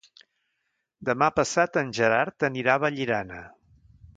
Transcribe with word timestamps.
Demà 1.09 1.27
passat 1.35 1.79
en 1.83 1.91
Gerard 1.99 2.49
anirà 2.51 2.77
a 2.79 2.83
Vallirana. 2.85 3.45